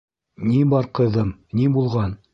-Ни 0.51 0.61
бар, 0.71 0.89
ҡыҙым, 1.01 1.31
ни 1.61 1.71
булған? 1.77 2.21